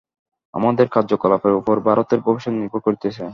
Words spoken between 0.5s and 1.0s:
আমাদের